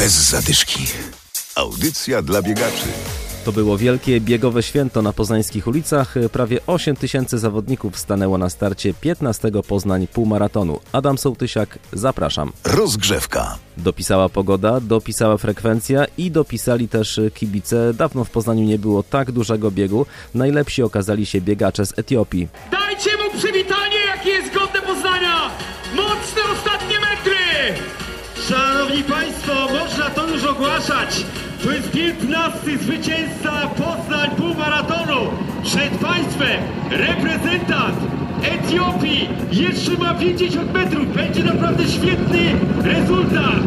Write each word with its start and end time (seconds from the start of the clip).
Bez 0.00 0.12
zadyszki. 0.12 0.86
Audycja 1.54 2.22
dla 2.22 2.42
biegaczy. 2.42 2.86
To 3.44 3.52
było 3.52 3.78
wielkie 3.78 4.20
biegowe 4.20 4.62
święto 4.62 5.02
na 5.02 5.12
poznańskich 5.12 5.66
ulicach. 5.66 6.14
Prawie 6.32 6.58
8 6.66 6.96
tysięcy 6.96 7.38
zawodników 7.38 7.98
stanęło 7.98 8.38
na 8.38 8.50
starcie 8.50 8.94
15 8.94 9.50
Poznań 9.68 10.06
półmaratonu. 10.06 10.80
Adam 10.92 11.18
Sołtysiak, 11.18 11.78
zapraszam. 11.92 12.52
Rozgrzewka. 12.64 13.58
Dopisała 13.76 14.28
pogoda, 14.28 14.80
dopisała 14.80 15.36
frekwencja 15.36 16.06
i 16.18 16.30
dopisali 16.30 16.88
też 16.88 17.20
kibice. 17.34 17.94
Dawno 17.94 18.24
w 18.24 18.30
Poznaniu 18.30 18.64
nie 18.64 18.78
było 18.78 19.02
tak 19.02 19.32
dużego 19.32 19.70
biegu. 19.70 20.06
Najlepsi 20.34 20.82
okazali 20.82 21.26
się 21.26 21.40
biegacze 21.40 21.86
z 21.86 21.98
Etiopii. 21.98 22.48
Dajcie 22.70 23.10
mu 23.16 23.38
przywitanie, 23.38 23.98
jakie 24.06 24.30
jest 24.30 24.54
godne 24.54 24.82
Poznania! 24.82 25.50
Mocne 25.94 26.42
ostatnie 26.52 26.96
metry! 27.00 27.40
Szanowni 28.48 29.02
Państwo, 29.02 29.59
już 30.40 30.50
ogłaszać. 30.50 31.24
To 31.64 31.72
jest 31.72 31.90
15 31.90 32.78
zwycięzca 32.78 33.50
Poznań 33.76 34.30
półmaratonu. 34.36 35.30
Przed 35.62 35.90
Państwem 35.90 36.62
reprezentant 36.90 37.96
Etiopii. 38.42 39.28
Jeszcze 39.52 39.92
ma 39.98 40.14
50 40.14 40.74
metrów. 40.74 41.14
Będzie 41.14 41.44
naprawdę 41.44 41.88
świetny 41.88 42.54
rezultat. 42.82 43.60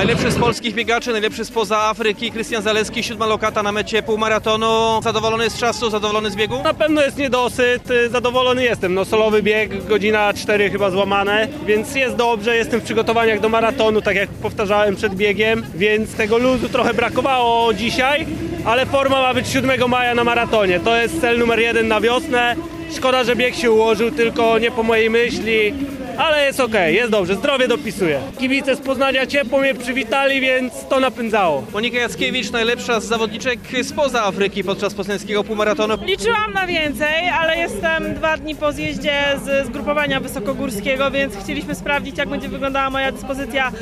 Najlepszy 0.00 0.30
z 0.30 0.38
polskich 0.38 0.74
biegaczy, 0.74 1.12
najlepszy 1.12 1.44
spoza 1.44 1.78
Afryki, 1.78 2.30
Krystian 2.30 2.62
Zaleski, 2.62 3.02
siódma 3.02 3.26
lokata 3.26 3.62
na 3.62 3.72
mecie 3.72 4.02
półmaratonu. 4.02 5.00
Zadowolony 5.02 5.50
z 5.50 5.58
czasu, 5.58 5.90
zadowolony 5.90 6.30
z 6.30 6.36
biegu? 6.36 6.62
Na 6.62 6.74
pewno 6.74 7.02
jest 7.02 7.16
niedosyt, 7.16 7.90
y, 7.90 8.08
zadowolony 8.08 8.64
jestem. 8.64 8.94
No 8.94 9.04
solowy 9.04 9.42
bieg, 9.42 9.86
godzina 9.86 10.32
4 10.32 10.70
chyba 10.70 10.90
złamane, 10.90 11.48
więc 11.66 11.94
jest 11.94 12.16
dobrze, 12.16 12.56
jestem 12.56 12.80
w 12.80 12.84
przygotowaniach 12.84 13.40
do 13.40 13.48
maratonu, 13.48 14.02
tak 14.02 14.16
jak 14.16 14.28
powtarzałem 14.28 14.96
przed 14.96 15.14
biegiem, 15.14 15.66
więc 15.74 16.14
tego 16.14 16.38
luzu 16.38 16.68
trochę 16.68 16.94
brakowało 16.94 17.74
dzisiaj, 17.74 18.26
ale 18.64 18.86
forma 18.86 19.22
ma 19.22 19.34
być 19.34 19.48
7 19.48 19.90
maja 19.90 20.14
na 20.14 20.24
maratonie. 20.24 20.80
To 20.80 20.96
jest 20.96 21.20
cel 21.20 21.38
numer 21.38 21.58
jeden 21.58 21.88
na 21.88 22.00
wiosnę. 22.00 22.56
Szkoda, 22.96 23.24
że 23.24 23.36
bieg 23.36 23.54
się 23.54 23.70
ułożył, 23.70 24.10
tylko 24.10 24.58
nie 24.58 24.70
po 24.70 24.82
mojej 24.82 25.10
myśli, 25.10 25.74
ale 26.20 26.44
jest 26.44 26.60
okej, 26.60 26.94
jest 26.94 27.10
dobrze, 27.10 27.34
zdrowie 27.34 27.68
dopisuje. 27.68 28.20
Kibice 28.38 28.76
z 28.76 28.80
Poznania 28.80 29.26
ciepło 29.26 29.58
mnie 29.58 29.74
przywitali, 29.74 30.40
więc 30.40 30.72
to 30.88 31.00
napędzało. 31.00 31.64
Monika 31.72 31.98
Jackiewicz, 31.98 32.50
najlepsza 32.50 33.00
z 33.00 33.04
zawodniczek 33.04 33.58
spoza 33.82 34.24
Afryki 34.24 34.64
podczas 34.64 34.94
poznańskiego 34.94 35.44
półmaratonu. 35.44 35.94
Liczyłam 36.04 36.52
na 36.54 36.66
więcej, 36.66 37.28
ale 37.28 37.56
jestem 37.56 38.14
dwa 38.14 38.36
dni 38.36 38.54
po 38.54 38.72
zjeździe 38.72 39.12
z 39.44 39.66
zgrupowania 39.66 40.20
wysokogórskiego, 40.20 41.10
więc 41.10 41.36
chcieliśmy 41.36 41.74
sprawdzić, 41.74 42.18
jak 42.18 42.28
będzie 42.28 42.48
wyglądała 42.48 42.90
moja 42.90 43.12
dyspozycja 43.12 43.72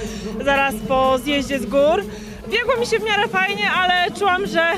zaraz 0.44 0.75
po 0.89 1.19
zjeździe 1.19 1.59
z 1.59 1.66
gór. 1.66 2.05
Biegło 2.51 2.77
mi 2.81 2.87
się 2.87 2.99
w 2.99 3.03
miarę 3.03 3.29
fajnie, 3.29 3.71
ale 3.71 4.11
czułam, 4.19 4.47
że 4.47 4.73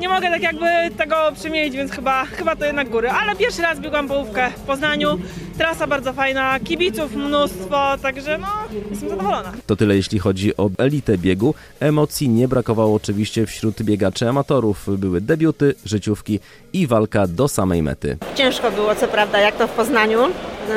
nie 0.00 0.08
mogę 0.08 0.30
tak 0.30 0.42
jakby 0.42 0.96
tego 0.96 1.16
przemienić, 1.34 1.76
więc 1.76 1.92
chyba, 1.92 2.24
chyba 2.24 2.56
to 2.56 2.64
jednak 2.64 2.88
góry. 2.88 3.10
Ale 3.10 3.36
pierwszy 3.36 3.62
raz 3.62 3.80
biegłam 3.80 4.08
połówkę 4.08 4.50
w 4.56 4.60
Poznaniu. 4.60 5.18
Trasa 5.58 5.86
bardzo 5.86 6.12
fajna, 6.12 6.60
kibiców 6.60 7.14
mnóstwo, 7.14 7.96
także 8.02 8.38
no, 8.38 8.46
jestem 8.90 9.08
zadowolona. 9.08 9.52
To 9.66 9.76
tyle 9.76 9.96
jeśli 9.96 10.18
chodzi 10.18 10.56
o 10.56 10.70
elitę 10.78 11.18
biegu. 11.18 11.54
Emocji 11.80 12.28
nie 12.28 12.48
brakowało 12.48 12.94
oczywiście 12.96 13.46
wśród 13.46 13.82
biegaczy 13.82 14.28
amatorów. 14.28 14.98
Były 14.98 15.20
debiuty, 15.20 15.74
życiówki 15.84 16.40
i 16.72 16.86
walka 16.86 17.26
do 17.26 17.48
samej 17.48 17.82
mety. 17.82 18.16
Ciężko 18.34 18.70
było, 18.70 18.94
co 18.94 19.08
prawda, 19.08 19.38
jak 19.40 19.56
to 19.56 19.66
w 19.66 19.70
Poznaniu. 19.70 20.18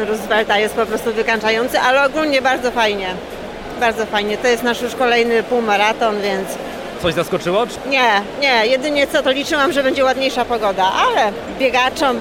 Roosevelta 0.08 0.60
jest 0.60 0.76
po 0.76 0.86
prostu 0.86 1.14
wykańczający, 1.14 1.80
ale 1.80 2.06
ogólnie 2.06 2.42
bardzo 2.42 2.72
fajnie. 2.72 3.16
Bardzo 3.80 4.06
fajnie. 4.06 4.38
To 4.38 4.48
jest 4.48 4.64
nasz 4.64 4.82
już 4.82 4.96
kolejny 4.96 5.44
półmaraton, 5.44 6.22
więc 6.22 6.50
Coś 7.02 7.14
zaskoczyło? 7.14 7.64
nie, 7.90 8.10
nie. 8.42 8.68
Jedynie 8.68 9.08
co, 9.08 9.24
to 9.24 9.32
liczyłam, 9.32 9.72
że 9.72 9.84
będzie 9.84 10.04
ładniejsza 10.04 10.46
pogoda, 10.46 10.92
ale 11.08 11.32
biegaczom 11.60 12.20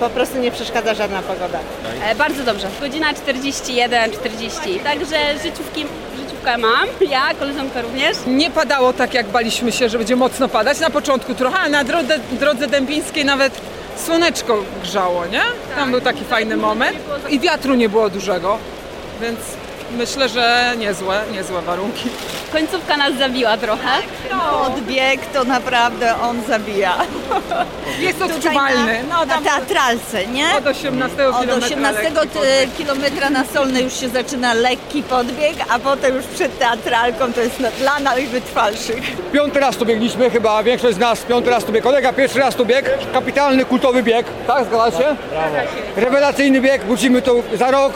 po 0.00 0.08
prostu 0.10 0.38
nie 0.38 0.50
przeszkadza 0.50 0.94
żadna 0.94 1.22
pogoda. 1.22 1.58
E, 2.04 2.14
Bardzo 2.14 2.42
dobrze. 2.44 2.66
Godzina 2.80 3.14
41, 3.14 4.10
40. 4.12 4.60
Także 4.84 5.16
życiówki, 5.42 5.86
życiówkę 6.16 6.58
mam. 6.58 6.88
Ja, 7.10 7.22
koleżanka 7.38 7.82
również. 7.82 8.16
Nie 8.26 8.50
padało 8.50 8.92
tak, 8.92 9.14
jak 9.14 9.26
baliśmy 9.26 9.72
się, 9.72 9.88
że 9.88 9.98
będzie 9.98 10.16
mocno 10.16 10.48
padać. 10.48 10.80
Na 10.80 10.90
początku 10.90 11.34
trochę, 11.34 11.58
ale 11.58 11.68
na 11.70 11.84
drodze, 11.84 12.18
drodze 12.32 12.66
dębińskiej 12.66 13.24
nawet 13.24 13.52
słoneczko 14.06 14.56
grzało, 14.82 15.26
nie? 15.26 15.42
Tam 15.76 15.90
był 15.90 16.00
taki 16.00 16.24
fajny 16.24 16.56
moment. 16.56 16.96
I 17.28 17.40
wiatru 17.40 17.74
nie 17.74 17.88
było 17.88 18.10
dużego, 18.10 18.58
więc 19.22 19.38
myślę, 19.94 20.28
że 20.28 20.72
niezłe, 20.78 21.22
niezłe 21.32 21.62
warunki. 21.62 22.08
Końcówka 22.52 22.96
nas 22.96 23.14
zabiła 23.18 23.56
trochę. 23.56 23.88
Odbieg 24.66 25.26
to 25.26 25.44
naprawdę 25.44 26.14
on 26.22 26.42
zabija. 26.48 26.94
Jest 27.98 28.22
odczuwalny. 28.22 29.04
No, 29.10 29.24
Na 29.24 29.40
teatralce, 29.40 30.26
nie? 30.26 30.46
od 30.58 30.66
18 30.66 31.28
Od 31.28 31.40
kilometra 31.40 31.66
18 31.66 32.02
lekki 32.02 32.14
t- 32.28 32.34
podbieg. 32.34 32.76
kilometra 32.78 33.30
na 33.30 33.44
Solnej 33.44 33.84
już 33.84 33.92
się 34.00 34.08
zaczyna 34.08 34.54
lekki 34.54 35.02
podbieg, 35.02 35.54
a 35.68 35.78
potem 35.78 36.16
już 36.16 36.24
przed 36.26 36.58
teatralką 36.58 37.32
to 37.32 37.40
jest 37.40 37.60
no, 37.60 37.68
dla 37.78 37.98
najwytrwalszych. 38.00 39.30
Piąty 39.32 39.60
raz 39.60 39.76
tu 39.76 39.86
biegliśmy, 39.86 40.30
chyba 40.30 40.62
większość 40.62 40.94
z 40.96 40.98
nas 40.98 41.20
piąty 41.22 41.50
raz 41.50 41.64
tu 41.64 41.72
bieg. 41.72 41.82
Kolega 41.84 42.12
pierwszy 42.12 42.38
raz 42.38 42.54
tu 42.54 42.66
bieg. 42.66 42.90
Kapitalny, 43.12 43.64
kultowy 43.64 44.02
bieg. 44.02 44.26
Tak, 44.46 44.64
zgadza 44.64 44.98
się? 44.98 45.16
Rewelacyjny 45.96 46.60
bieg. 46.60 46.84
Wrócimy 46.84 47.22
tu 47.22 47.42
za 47.54 47.70
rok, 47.70 47.92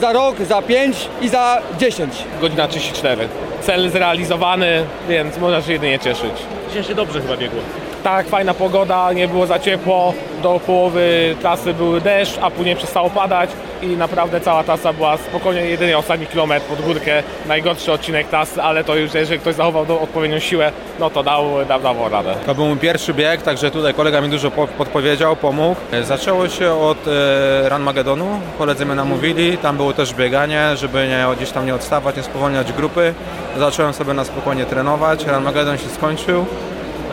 za 0.00 0.12
rok, 0.12 0.36
za 0.40 0.62
pięć 0.62 1.08
i 1.20 1.28
za 1.28 1.62
dziesięć. 1.78 2.12
Godzina 2.40 2.68
34. 2.68 3.28
Cel 3.60 3.90
zrealizowany, 3.90 4.84
więc 5.08 5.38
można 5.38 5.62
się 5.62 5.72
jedynie 5.72 5.98
cieszyć. 5.98 6.32
Dzisiaj 6.68 6.84
się 6.84 6.94
dobrze 6.94 7.20
chyba 7.20 7.36
biegło. 7.36 7.60
Tak, 8.02 8.28
fajna 8.28 8.54
pogoda, 8.54 9.12
nie 9.12 9.28
było 9.28 9.46
za 9.46 9.58
ciepło. 9.58 10.14
Do 10.44 10.60
połowy 10.66 11.36
trasy 11.40 11.74
był 11.74 12.00
deszcz, 12.00 12.38
a 12.42 12.50
później 12.50 12.76
przestało 12.76 13.10
padać 13.10 13.50
i 13.82 13.86
naprawdę 13.86 14.40
cała 14.40 14.64
trasa 14.64 14.92
była 14.92 15.16
spokojnie, 15.16 15.60
jedynie 15.60 15.98
ostatni 15.98 16.26
kilometr 16.26 16.66
pod 16.66 16.80
górkę, 16.80 17.22
najgorszy 17.46 17.92
odcinek 17.92 18.28
trasy, 18.28 18.62
ale 18.62 18.84
to 18.84 18.96
już 18.96 19.14
jeżeli 19.14 19.40
ktoś 19.40 19.54
zachował 19.54 19.86
do, 19.86 20.00
odpowiednią 20.00 20.38
siłę, 20.38 20.72
no 21.00 21.10
to 21.10 21.22
dał, 21.22 21.44
dał, 21.68 21.80
dał 21.80 22.08
radę. 22.10 22.34
To 22.46 22.54
był 22.54 22.66
mój 22.66 22.76
pierwszy 22.76 23.14
bieg, 23.14 23.42
także 23.42 23.70
tutaj 23.70 23.94
kolega 23.94 24.20
mi 24.20 24.28
dużo 24.28 24.50
po- 24.50 24.66
podpowiedział, 24.66 25.36
pomógł. 25.36 25.76
Zaczęło 26.02 26.48
się 26.48 26.72
od 26.72 26.98
e, 27.08 27.68
Run 27.68 27.82
Magedonu. 27.82 28.26
Koledzy 28.58 28.86
mnie 28.86 28.94
namówili, 28.94 29.58
tam 29.58 29.76
było 29.76 29.92
też 29.92 30.14
bieganie, 30.14 30.76
żeby 30.76 31.08
nie, 31.08 31.36
gdzieś 31.36 31.50
tam 31.50 31.66
nie 31.66 31.74
odstawać, 31.74 32.16
nie 32.16 32.22
spowolniać 32.22 32.72
grupy. 32.72 33.14
Zacząłem 33.58 33.92
sobie 33.92 34.14
na 34.14 34.24
spokojnie 34.24 34.64
trenować, 34.64 35.26
Run 35.26 35.42
Magedon 35.44 35.78
się 35.78 35.88
skończył, 35.88 36.46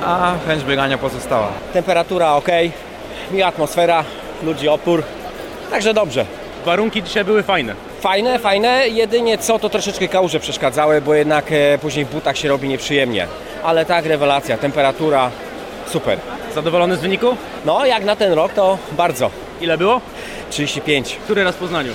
a 0.05 0.33
chęć 0.47 0.63
biegania 0.63 0.97
pozostała. 0.97 1.47
Temperatura 1.73 2.33
ok, 2.33 2.47
i 3.33 3.43
atmosfera, 3.43 4.03
ludzi 4.43 4.67
opór, 4.67 5.03
także 5.71 5.93
dobrze. 5.93 6.25
Warunki 6.65 7.03
dzisiaj 7.03 7.25
były 7.25 7.43
fajne. 7.43 7.75
Fajne, 7.99 8.39
fajne, 8.39 8.87
jedynie 8.87 9.37
co 9.37 9.59
to 9.59 9.69
troszeczkę 9.69 10.07
kałuże 10.07 10.39
przeszkadzały, 10.39 11.01
bo 11.01 11.13
jednak 11.13 11.51
e, 11.51 11.77
później 11.77 12.05
w 12.05 12.09
butach 12.09 12.37
się 12.37 12.47
robi 12.49 12.69
nieprzyjemnie. 12.69 13.27
Ale 13.63 13.85
tak, 13.85 14.05
rewelacja, 14.05 14.57
temperatura, 14.57 15.31
super. 15.87 16.19
Zadowolony 16.55 16.95
z 16.95 16.99
wyniku? 16.99 17.37
No, 17.65 17.85
jak 17.85 18.03
na 18.03 18.15
ten 18.15 18.33
rok 18.33 18.53
to 18.53 18.77
bardzo. 18.91 19.29
Ile 19.61 19.77
było? 19.77 20.01
35. 20.49 21.15
Który 21.23 21.43
raz 21.43 21.55
w 21.55 21.59
Poznaniu? 21.59 21.93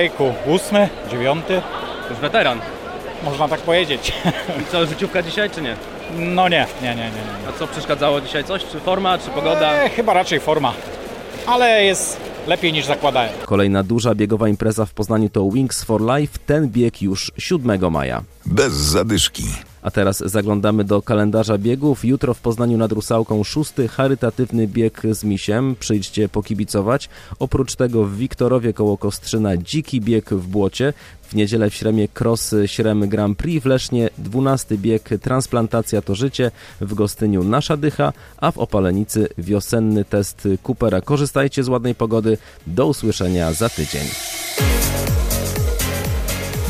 Ojku, 0.00 0.32
ósmy, 0.46 0.88
dziewiąty, 1.10 1.62
Już 2.10 2.18
weteran. 2.18 2.60
Można 3.24 3.48
tak 3.48 3.60
powiedzieć. 3.60 4.12
I 4.62 4.72
co, 4.72 4.86
życiówka 4.86 5.22
dzisiaj 5.22 5.50
czy 5.50 5.62
nie? 5.62 5.76
No 6.18 6.48
nie, 6.48 6.66
nie, 6.82 6.88
nie, 6.88 6.94
nie. 6.94 7.10
nie. 7.10 7.48
A 7.48 7.58
co 7.58 7.66
przeszkadzało 7.66 8.20
dzisiaj? 8.20 8.44
Coś? 8.44 8.64
Czy 8.64 8.80
forma, 8.80 9.18
czy 9.18 9.30
pogoda? 9.30 9.72
E, 9.72 9.88
chyba 9.90 10.12
raczej 10.12 10.40
forma, 10.40 10.72
ale 11.46 11.84
jest 11.84 12.20
lepiej 12.46 12.72
niż 12.72 12.84
zakładałem. 12.86 13.30
Kolejna 13.46 13.82
duża 13.82 14.14
biegowa 14.14 14.48
impreza 14.48 14.86
w 14.86 14.92
Poznaniu 14.92 15.28
to 15.28 15.50
Wings 15.50 15.84
for 15.84 16.00
Life. 16.00 16.38
Ten 16.46 16.68
bieg 16.68 17.02
już 17.02 17.32
7 17.38 17.92
maja. 17.92 18.22
Bez 18.46 18.72
zadyszki. 18.72 19.44
A 19.86 19.90
teraz 19.90 20.22
zaglądamy 20.26 20.84
do 20.84 21.02
kalendarza 21.02 21.58
biegów. 21.58 22.04
Jutro 22.04 22.34
w 22.34 22.40
Poznaniu 22.40 22.78
nad 22.78 22.92
Rusałką 22.92 23.44
szósty 23.44 23.88
charytatywny 23.88 24.68
bieg 24.68 25.02
z 25.10 25.24
misiem. 25.24 25.76
Przyjdźcie 25.80 26.28
pokibicować. 26.28 27.08
Oprócz 27.38 27.74
tego 27.74 28.04
w 28.04 28.16
Wiktorowie 28.16 28.72
koło 28.72 28.98
Kostrzyna 28.98 29.56
dziki 29.56 30.00
bieg 30.00 30.30
w 30.30 30.46
błocie. 30.46 30.92
W 31.22 31.34
niedzielę 31.34 31.70
w 31.70 31.74
Śremie 31.74 32.08
Cross 32.20 32.54
Śrem 32.66 33.08
Grand 33.08 33.38
Prix. 33.38 33.62
W 33.62 33.66
Lesznie 33.66 34.10
12 34.18 34.78
bieg 34.78 35.08
Transplantacja 35.22 36.02
to 36.02 36.14
życie. 36.14 36.50
W 36.80 36.94
Gostyniu 36.94 37.44
Nasza 37.44 37.76
Dycha. 37.76 38.12
A 38.36 38.50
w 38.50 38.58
Opalenicy 38.58 39.28
wiosenny 39.38 40.04
test 40.04 40.48
Coopera. 40.62 41.00
Korzystajcie 41.00 41.64
z 41.64 41.68
ładnej 41.68 41.94
pogody. 41.94 42.38
Do 42.66 42.86
usłyszenia 42.86 43.52
za 43.52 43.68
tydzień. 43.68 44.06